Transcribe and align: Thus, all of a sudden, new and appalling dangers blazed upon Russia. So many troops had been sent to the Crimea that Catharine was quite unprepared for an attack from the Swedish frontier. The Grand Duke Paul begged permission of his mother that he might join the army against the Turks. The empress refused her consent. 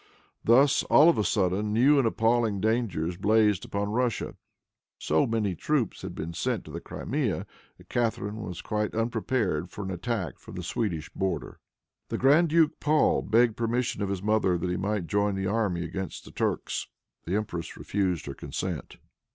Thus, 0.43 0.81
all 0.85 1.09
of 1.09 1.19
a 1.19 1.23
sudden, 1.23 1.71
new 1.73 1.99
and 1.99 2.07
appalling 2.07 2.59
dangers 2.59 3.17
blazed 3.17 3.65
upon 3.65 3.91
Russia. 3.91 4.35
So 4.97 5.27
many 5.27 5.53
troops 5.53 6.01
had 6.01 6.15
been 6.15 6.33
sent 6.33 6.65
to 6.65 6.71
the 6.71 6.81
Crimea 6.81 7.45
that 7.77 7.87
Catharine 7.89 8.37
was 8.41 8.63
quite 8.63 8.95
unprepared 8.95 9.69
for 9.69 9.83
an 9.83 9.91
attack 9.91 10.39
from 10.39 10.55
the 10.55 10.63
Swedish 10.63 11.11
frontier. 11.11 11.59
The 12.09 12.17
Grand 12.17 12.49
Duke 12.49 12.79
Paul 12.79 13.21
begged 13.21 13.55
permission 13.55 14.01
of 14.01 14.09
his 14.09 14.23
mother 14.23 14.57
that 14.57 14.71
he 14.71 14.75
might 14.75 15.05
join 15.05 15.35
the 15.35 15.45
army 15.45 15.83
against 15.83 16.25
the 16.25 16.31
Turks. 16.31 16.87
The 17.25 17.35
empress 17.35 17.77
refused 17.77 18.25
her 18.25 18.33
consent. 18.33 18.97